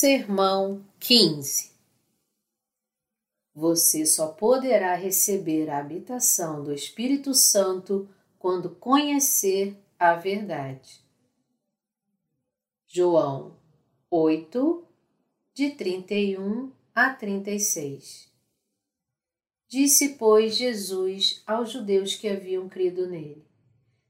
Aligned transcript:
Sermão 0.00 0.86
15 1.00 1.72
Você 3.52 4.06
só 4.06 4.28
poderá 4.28 4.94
receber 4.94 5.68
a 5.68 5.80
habitação 5.80 6.62
do 6.62 6.72
Espírito 6.72 7.34
Santo 7.34 8.08
quando 8.38 8.76
conhecer 8.76 9.76
a 9.98 10.14
verdade. 10.14 11.00
João 12.86 13.56
8, 14.08 14.86
de 15.52 15.70
31 15.70 16.70
a 16.94 17.12
36 17.12 18.32
Disse, 19.66 20.10
pois, 20.10 20.54
Jesus 20.54 21.42
aos 21.44 21.72
judeus 21.72 22.14
que 22.14 22.28
haviam 22.28 22.68
crido 22.68 23.08
nele: 23.08 23.44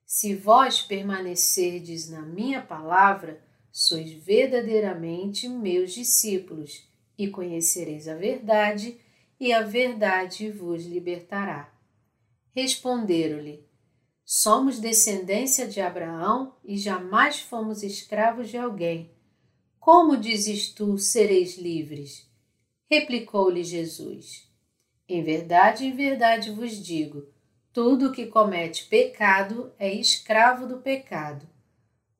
Se 0.04 0.34
vós 0.34 0.82
permanecerdes 0.82 2.10
na 2.10 2.20
minha 2.20 2.60
palavra, 2.60 3.42
sois 3.70 4.12
verdadeiramente 4.12 5.48
meus 5.48 5.92
discípulos, 5.92 6.86
e 7.16 7.28
conhecereis 7.28 8.06
a 8.06 8.14
verdade, 8.14 8.98
e 9.40 9.52
a 9.52 9.62
verdade 9.62 10.50
vos 10.50 10.84
libertará. 10.84 11.72
Responderam-lhe: 12.54 13.64
Somos 14.24 14.78
descendência 14.78 15.66
de 15.66 15.80
Abraão 15.80 16.54
e 16.64 16.76
jamais 16.76 17.40
fomos 17.40 17.82
escravos 17.82 18.48
de 18.48 18.56
alguém. 18.56 19.10
Como 19.80 20.16
dizes 20.16 20.68
tu, 20.68 20.98
sereis 20.98 21.56
livres? 21.56 22.28
Replicou-lhe 22.90 23.64
Jesus: 23.64 24.48
Em 25.08 25.22
verdade, 25.22 25.84
em 25.84 25.92
verdade 25.92 26.50
vos 26.50 26.72
digo: 26.72 27.26
tudo 27.72 28.10
que 28.10 28.26
comete 28.26 28.86
pecado 28.86 29.72
é 29.78 29.92
escravo 29.92 30.66
do 30.66 30.78
pecado. 30.78 31.46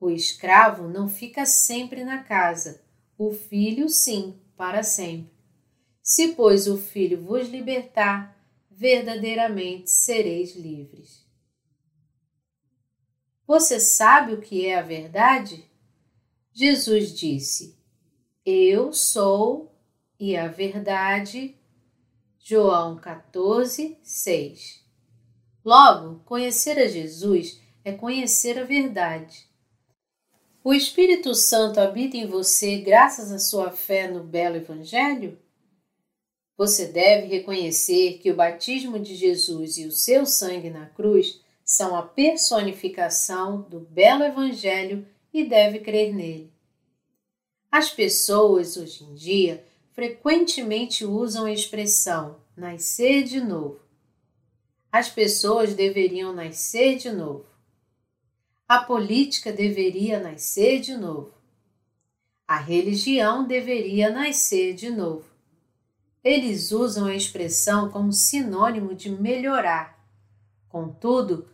O 0.01 0.11
escravo 0.11 0.87
não 0.87 1.09
fica 1.09 1.45
sempre 1.45 2.05
na 2.05 2.23
casa, 2.23 2.81
o 3.17 3.33
filho, 3.33 3.89
sim, 3.89 4.41
para 4.57 4.83
sempre. 4.83 5.33
Se, 6.01 6.29
pois, 6.35 6.69
o 6.69 6.79
filho 6.79 7.23
vos 7.23 7.49
libertar, 7.49 8.39
verdadeiramente 8.71 9.91
sereis 9.91 10.55
livres. 10.55 11.27
Você 13.45 13.81
sabe 13.81 14.35
o 14.35 14.41
que 14.41 14.67
é 14.67 14.79
a 14.79 14.83
verdade? 14.83 15.65
Jesus 16.53 17.19
disse: 17.19 17.77
Eu 18.45 18.93
sou 18.93 19.75
e 20.19 20.37
a 20.37 20.47
verdade. 20.47 21.57
João 22.39 22.97
14, 22.97 23.99
6. 24.03 24.85
Logo, 25.65 26.21
conhecer 26.25 26.79
a 26.79 26.87
Jesus 26.87 27.61
é 27.85 27.93
conhecer 27.93 28.59
a 28.59 28.65
verdade. 28.65 29.48
O 30.65 30.75
Espírito 30.75 31.35
Santo 31.37 31.79
habita 31.79 32.17
em 32.17 32.27
você 32.27 32.79
graças 32.79 33.31
à 33.31 33.39
sua 33.39 33.71
fé 33.71 34.09
no 34.09 34.25
belo 34.25 34.57
Evangelho? 34.57 35.39
Você 36.57 36.87
deve 36.87 37.29
reconhecer 37.29 38.19
que 38.19 38.31
o 38.31 38.35
batismo 38.35 38.99
de 38.99 39.15
Jesus 39.15 39.79
e 39.79 39.87
o 39.87 39.93
seu 39.93 40.27
sangue 40.27 40.69
na 40.69 40.87
cruz 40.87 41.41
são 41.65 41.95
a 41.95 42.03
personificação 42.03 43.63
do 43.63 43.79
belo 43.79 44.25
Evangelho 44.25 45.07
e 45.33 45.45
deve 45.45 45.79
crer 45.79 46.13
nele. 46.13 46.53
As 47.71 47.91
pessoas, 47.91 48.77
hoje 48.77 49.05
em 49.05 49.15
dia, 49.15 49.65
frequentemente 49.93 51.05
usam 51.05 51.45
a 51.45 51.53
expressão 51.53 52.41
nascer 52.57 53.23
de 53.23 53.41
novo. 53.41 53.81
As 54.91 55.09
pessoas 55.09 55.73
deveriam 55.73 56.33
nascer 56.33 56.97
de 56.97 57.13
novo 57.13 57.47
a 58.69 58.81
política 58.81 59.51
deveria 59.51 60.21
nascer 60.21 60.81
de 60.81 60.95
novo. 60.95 61.33
A 62.47 62.59
religião 62.59 63.47
deveria 63.47 64.11
nascer 64.11 64.75
de 64.75 64.91
novo. 64.91 65.25
Eles 66.23 66.71
usam 66.71 67.07
a 67.07 67.15
expressão 67.15 67.91
como 67.91 68.13
sinônimo 68.13 68.95
de 68.95 69.09
melhorar. 69.09 69.99
Contudo, 70.69 71.49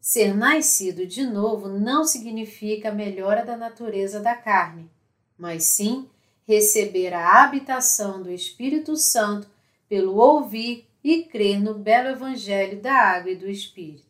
ser 0.00 0.32
nascido 0.32 1.04
de 1.04 1.26
novo 1.26 1.68
não 1.68 2.04
significa 2.04 2.92
melhora 2.92 3.44
da 3.44 3.56
natureza 3.56 4.20
da 4.20 4.36
carne, 4.36 4.88
mas 5.36 5.64
sim 5.64 6.08
receber 6.46 7.12
a 7.12 7.42
habitação 7.42 8.22
do 8.22 8.30
Espírito 8.30 8.96
Santo 8.96 9.48
pelo 9.88 10.14
ouvir 10.14 10.86
e 11.02 11.24
crer 11.24 11.60
no 11.60 11.74
belo 11.74 12.10
Evangelho 12.10 12.80
da 12.80 12.94
água 12.94 13.32
e 13.32 13.36
do 13.36 13.50
Espírito 13.50 14.09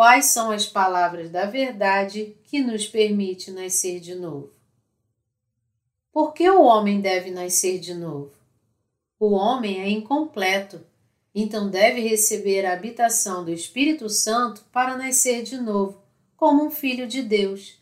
quais 0.00 0.24
são 0.28 0.50
as 0.50 0.64
palavras 0.64 1.28
da 1.28 1.44
verdade 1.44 2.34
que 2.44 2.62
nos 2.62 2.86
permite 2.86 3.50
nascer 3.50 4.00
de 4.00 4.14
novo. 4.14 4.50
Por 6.10 6.32
que 6.32 6.48
o 6.48 6.62
homem 6.62 7.02
deve 7.02 7.30
nascer 7.30 7.78
de 7.78 7.92
novo? 7.92 8.32
O 9.18 9.32
homem 9.32 9.78
é 9.82 9.90
incompleto, 9.90 10.80
então 11.34 11.68
deve 11.68 12.00
receber 12.00 12.64
a 12.64 12.72
habitação 12.72 13.44
do 13.44 13.52
Espírito 13.52 14.08
Santo 14.08 14.64
para 14.72 14.96
nascer 14.96 15.42
de 15.42 15.58
novo, 15.58 16.00
como 16.34 16.64
um 16.64 16.70
filho 16.70 17.06
de 17.06 17.20
Deus. 17.20 17.78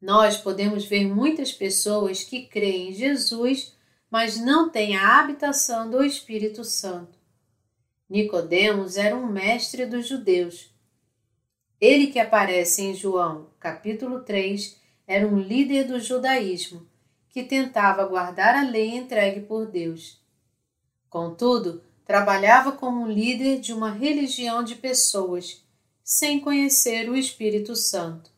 Nós 0.00 0.36
podemos 0.36 0.84
ver 0.84 1.12
muitas 1.12 1.52
pessoas 1.52 2.22
que 2.22 2.46
creem 2.46 2.90
em 2.90 2.94
Jesus, 2.94 3.74
mas 4.08 4.38
não 4.38 4.70
têm 4.70 4.96
a 4.96 5.18
habitação 5.18 5.90
do 5.90 6.04
Espírito 6.04 6.62
Santo. 6.62 7.18
Nicodemos 8.08 8.96
era 8.96 9.16
um 9.16 9.26
mestre 9.26 9.86
dos 9.86 10.06
judeus 10.06 10.75
ele 11.80 12.08
que 12.08 12.18
aparece 12.18 12.82
em 12.82 12.94
João, 12.94 13.48
capítulo 13.60 14.20
3, 14.20 14.80
era 15.06 15.26
um 15.26 15.38
líder 15.38 15.84
do 15.84 16.00
judaísmo 16.00 16.86
que 17.28 17.42
tentava 17.42 18.06
guardar 18.06 18.54
a 18.54 18.62
lei 18.62 18.96
entregue 18.96 19.42
por 19.42 19.66
Deus. 19.66 20.18
Contudo, 21.10 21.82
trabalhava 22.04 22.72
como 22.72 23.02
um 23.02 23.10
líder 23.10 23.60
de 23.60 23.72
uma 23.72 23.90
religião 23.90 24.64
de 24.64 24.74
pessoas, 24.74 25.62
sem 26.02 26.40
conhecer 26.40 27.10
o 27.10 27.16
Espírito 27.16 27.76
Santo. 27.76 28.30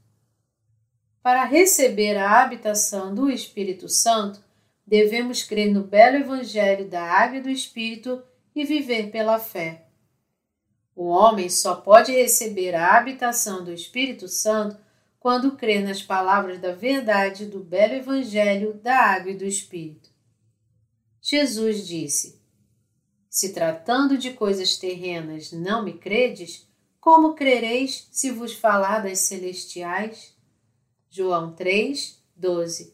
Para 1.23 1.45
receber 1.45 2.17
a 2.17 2.41
habitação 2.43 3.15
do 3.15 3.31
Espírito 3.31 3.89
Santo, 3.89 4.43
devemos 4.87 5.43
crer 5.43 5.73
no 5.73 5.85
belo 5.85 6.17
Evangelho 6.17 6.89
da 6.89 7.03
Água 7.03 7.39
e 7.39 7.43
do 7.43 7.51
Espírito 7.51 8.23
e 8.55 8.65
viver 8.65 9.11
pela 9.11 9.39
fé. 9.39 9.88
O 10.99 11.11
homem 11.11 11.49
só 11.49 11.77
pode 11.77 12.11
receber 12.11 12.75
a 12.75 12.97
habitação 12.97 13.63
do 13.63 13.73
Espírito 13.73 14.27
Santo 14.27 14.77
quando 15.21 15.57
crê 15.57 15.79
nas 15.79 16.03
palavras 16.03 16.61
da 16.61 16.73
verdade 16.73 17.47
do 17.47 17.61
belo 17.61 17.95
Evangelho 17.95 18.75
da 18.75 18.97
água 18.97 19.31
e 19.31 19.37
do 19.37 19.45
Espírito. 19.45 20.11
Jesus 21.23 21.87
disse: 21.87 22.43
Se 23.31 23.53
tratando 23.53 24.19
de 24.19 24.33
coisas 24.33 24.77
terrenas 24.77 25.53
não 25.53 25.85
me 25.85 25.93
credes, 25.93 26.67
como 27.01 27.35
crereis 27.35 28.09
se 28.11 28.33
vos 28.33 28.53
falar 28.53 28.99
das 28.99 29.21
celestiais? 29.21 30.35
João 31.09 31.55
3, 31.55 32.21
12. 32.35 32.93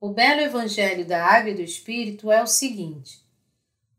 O 0.00 0.08
belo 0.08 0.40
Evangelho 0.40 1.06
da 1.06 1.22
água 1.22 1.50
e 1.50 1.54
do 1.54 1.60
Espírito 1.60 2.32
é 2.32 2.42
o 2.42 2.46
seguinte 2.46 3.27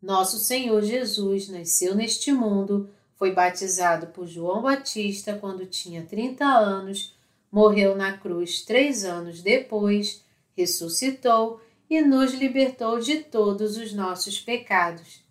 nosso 0.01 0.39
Senhor 0.39 0.81
Jesus 0.81 1.49
nasceu 1.49 1.93
neste 1.93 2.31
mundo, 2.31 2.89
foi 3.15 3.33
batizado 3.33 4.07
por 4.07 4.27
João 4.27 4.61
Batista 4.61 5.33
quando 5.33 5.65
tinha 5.65 6.05
30 6.05 6.45
anos, 6.45 7.13
morreu 7.51 7.95
na 7.95 8.17
cruz 8.17 8.61
três 8.61 9.03
anos 9.03 9.41
depois, 9.41 10.23
ressuscitou 10.55 11.61
e 11.89 12.01
nos 12.01 12.33
libertou 12.33 12.99
de 12.99 13.17
todos 13.17 13.75
os 13.75 13.91
nossos 13.91 14.39
pecados. 14.39 15.21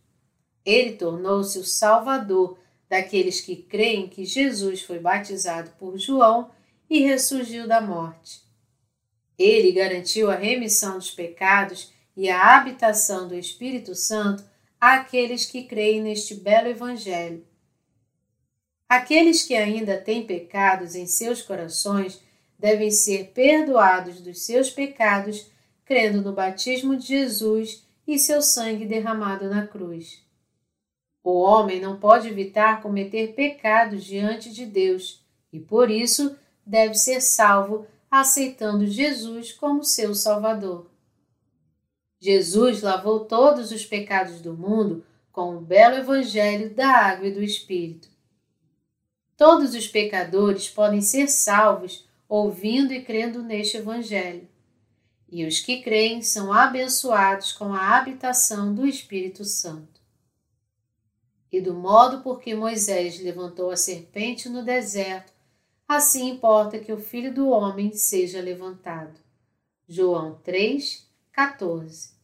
Ele 0.65 0.93
tornou-se 0.93 1.59
o 1.59 1.65
Salvador 1.65 2.59
daqueles 2.89 3.41
que 3.41 3.57
creem 3.57 4.09
que 4.09 4.25
Jesus 4.25 4.83
foi 4.83 4.99
batizado 4.99 5.71
por 5.79 5.97
João 5.97 6.51
e 6.91 7.01
ressurgiu 7.01 7.67
da 7.67 7.81
morte. 7.81 8.43
Ele 9.39 9.73
garantiu 9.73 10.31
a 10.31 10.35
remissão 10.35 10.99
dos 10.99 11.11
pecados 11.11 11.93
e 12.17 12.29
a 12.29 12.57
habitação 12.57 13.29
do 13.29 13.35
Espírito 13.35 13.95
Santo 13.95 14.45
àqueles 14.81 15.47
que 15.47 15.65
creem 15.65 16.03
neste 16.03 16.35
belo 16.35 16.69
Evangelho. 16.69 17.45
Aqueles 18.89 19.43
que 19.43 19.55
ainda 19.55 20.01
têm 20.01 20.27
pecados 20.27 20.95
em 20.95 21.07
seus 21.07 21.43
corações 21.43 22.23
devem 22.59 22.91
ser 22.91 23.33
perdoados 23.33 24.21
dos 24.21 24.41
seus 24.41 24.71
pecados, 24.71 25.47
crendo 25.85 26.23
no 26.23 26.33
batismo 26.33 26.97
de 26.97 27.07
Jesus 27.07 27.87
e 28.07 28.19
seu 28.19 28.41
sangue 28.41 28.87
derramado 28.87 29.49
na 29.49 29.67
cruz. 29.67 30.23
O 31.23 31.41
homem 31.41 31.81
não 31.81 31.99
pode 31.99 32.29
evitar 32.29 32.81
cometer 32.81 33.35
pecados 33.35 34.05
diante 34.05 34.53
de 34.53 34.65
Deus 34.65 35.23
e, 35.53 35.61
por 35.61 35.91
isso, 35.91 36.37
deve 36.65 36.95
ser 36.95 37.21
salvo 37.21 37.87
aceitando 38.11 38.87
Jesus 38.87 39.53
como 39.53 39.85
seu 39.85 40.15
Salvador. 40.15 40.91
Jesus 42.21 42.83
lavou 42.83 43.21
todos 43.21 43.71
os 43.71 43.85
pecados 43.87 44.41
do 44.41 44.55
mundo 44.55 45.05
com 45.31 45.57
o 45.57 45.61
belo 45.61 45.97
Evangelho 45.97 46.75
da 46.75 46.89
água 46.89 47.29
e 47.29 47.33
do 47.33 47.43
Espírito. 47.43 48.09
Todos 49.37 49.75
os 49.75 49.87
pecadores 49.87 50.69
podem 50.69 51.01
ser 51.01 51.29
salvos 51.29 52.09
ouvindo 52.29 52.93
e 52.93 53.05
crendo 53.05 53.43
neste 53.43 53.77
Evangelho. 53.77 54.49
e 55.31 55.45
os 55.45 55.61
que 55.61 55.83
creem 55.83 56.23
são 56.23 56.53
abençoados 56.53 57.53
com 57.53 57.75
a 57.75 57.99
habitação 57.99 58.75
do 58.75 58.87
Espírito 58.87 59.45
Santo. 59.45 60.01
E 61.53 61.61
do 61.61 61.75
modo 61.75 62.23
por 62.23 62.41
que 62.41 62.55
Moisés 62.55 63.21
levantou 63.21 63.71
a 63.71 63.77
serpente 63.77 64.49
no 64.49 64.65
deserto, 64.65 65.33
assim 65.87 66.31
importa 66.31 66.79
que 66.79 66.93
o 66.93 66.99
Filho 66.99 67.33
do 67.33 67.49
Homem 67.51 67.93
seja 67.93 68.41
levantado. 68.41 69.21
João 69.87 70.39
3, 70.43 71.08
14. 71.39 72.15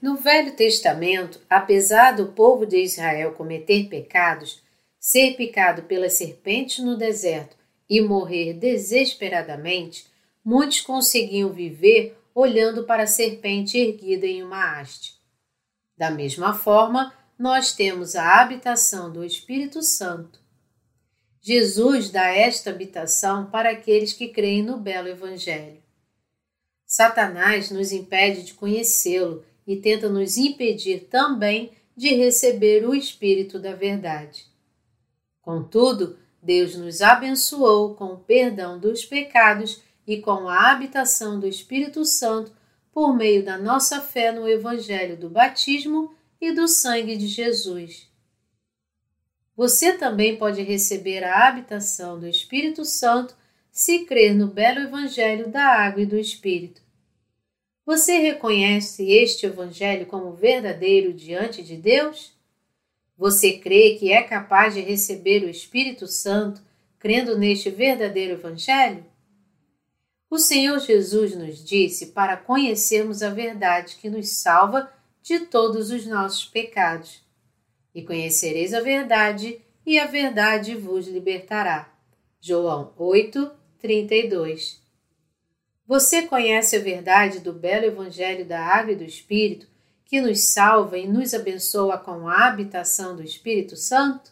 No 0.00 0.16
Velho 0.16 0.56
Testamento, 0.56 1.38
apesar 1.50 2.12
do 2.12 2.28
povo 2.28 2.64
de 2.64 2.78
Israel 2.78 3.32
cometer 3.32 3.86
pecados, 3.90 4.62
ser 4.98 5.36
picado 5.36 5.82
pelas 5.82 6.14
serpentes 6.14 6.82
no 6.82 6.96
deserto 6.96 7.54
e 7.90 8.00
morrer 8.00 8.54
desesperadamente, 8.54 10.06
muitos 10.42 10.80
conseguiam 10.80 11.52
viver 11.52 12.18
olhando 12.34 12.84
para 12.84 13.02
a 13.02 13.06
serpente 13.06 13.76
erguida 13.76 14.26
em 14.26 14.42
uma 14.42 14.80
haste. 14.80 15.20
Da 15.94 16.10
mesma 16.10 16.54
forma, 16.54 17.12
nós 17.38 17.74
temos 17.74 18.16
a 18.16 18.40
habitação 18.40 19.12
do 19.12 19.22
Espírito 19.22 19.82
Santo. 19.82 20.40
Jesus 21.42 22.08
dá 22.08 22.28
esta 22.28 22.70
habitação 22.70 23.50
para 23.50 23.68
aqueles 23.68 24.14
que 24.14 24.28
creem 24.28 24.62
no 24.62 24.78
belo 24.78 25.08
Evangelho. 25.08 25.81
Satanás 26.92 27.70
nos 27.70 27.90
impede 27.90 28.42
de 28.42 28.52
conhecê-lo 28.52 29.42
e 29.66 29.76
tenta 29.76 30.10
nos 30.10 30.36
impedir 30.36 31.08
também 31.08 31.72
de 31.96 32.14
receber 32.14 32.86
o 32.86 32.94
Espírito 32.94 33.58
da 33.58 33.74
Verdade. 33.74 34.44
Contudo, 35.40 36.18
Deus 36.42 36.76
nos 36.76 37.00
abençoou 37.00 37.94
com 37.94 38.12
o 38.12 38.18
perdão 38.18 38.78
dos 38.78 39.06
pecados 39.06 39.80
e 40.06 40.18
com 40.20 40.46
a 40.46 40.70
habitação 40.70 41.40
do 41.40 41.46
Espírito 41.46 42.04
Santo 42.04 42.52
por 42.92 43.16
meio 43.16 43.42
da 43.42 43.56
nossa 43.56 44.02
fé 44.02 44.30
no 44.30 44.46
Evangelho 44.46 45.16
do 45.16 45.30
batismo 45.30 46.14
e 46.38 46.52
do 46.52 46.68
sangue 46.68 47.16
de 47.16 47.26
Jesus. 47.26 48.06
Você 49.56 49.94
também 49.94 50.36
pode 50.36 50.60
receber 50.60 51.24
a 51.24 51.48
habitação 51.48 52.20
do 52.20 52.28
Espírito 52.28 52.84
Santo 52.84 53.34
se 53.70 54.00
crer 54.04 54.34
no 54.34 54.48
belo 54.48 54.80
Evangelho 54.80 55.48
da 55.48 55.64
Água 55.64 56.02
e 56.02 56.06
do 56.06 56.18
Espírito. 56.18 56.81
Você 57.84 58.18
reconhece 58.18 59.10
este 59.10 59.46
Evangelho 59.46 60.06
como 60.06 60.32
verdadeiro 60.32 61.12
diante 61.12 61.62
de 61.62 61.76
Deus? 61.76 62.32
Você 63.18 63.58
crê 63.58 63.96
que 63.98 64.12
é 64.12 64.22
capaz 64.22 64.74
de 64.74 64.80
receber 64.80 65.42
o 65.42 65.50
Espírito 65.50 66.06
Santo 66.06 66.62
crendo 66.98 67.36
neste 67.36 67.70
verdadeiro 67.70 68.34
Evangelho? 68.34 69.04
O 70.30 70.38
Senhor 70.38 70.78
Jesus 70.78 71.34
nos 71.34 71.62
disse 71.62 72.06
para 72.06 72.36
conhecermos 72.36 73.22
a 73.22 73.30
verdade 73.30 73.96
que 73.96 74.08
nos 74.08 74.28
salva 74.30 74.90
de 75.20 75.40
todos 75.40 75.90
os 75.90 76.06
nossos 76.06 76.44
pecados. 76.44 77.20
E 77.94 78.02
conhecereis 78.02 78.72
a 78.72 78.80
verdade, 78.80 79.60
e 79.84 79.98
a 79.98 80.06
verdade 80.06 80.74
vos 80.74 81.06
libertará. 81.06 81.92
João 82.40 82.92
8, 82.96 83.50
32. 83.78 84.81
Você 85.92 86.22
conhece 86.22 86.74
a 86.74 86.80
verdade 86.80 87.38
do 87.38 87.52
belo 87.52 87.84
Evangelho 87.84 88.46
da 88.46 88.58
Água 88.58 88.92
e 88.92 88.96
do 88.96 89.04
Espírito 89.04 89.66
que 90.06 90.22
nos 90.22 90.40
salva 90.40 90.96
e 90.96 91.06
nos 91.06 91.34
abençoa 91.34 91.98
com 91.98 92.26
a 92.26 92.46
habitação 92.46 93.14
do 93.14 93.22
Espírito 93.22 93.76
Santo? 93.76 94.30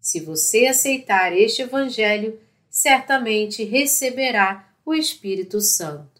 Se 0.00 0.18
você 0.18 0.66
aceitar 0.66 1.32
este 1.32 1.62
Evangelho, 1.62 2.40
certamente 2.68 3.62
receberá 3.62 4.68
o 4.84 4.92
Espírito 4.92 5.60
Santo. 5.60 6.15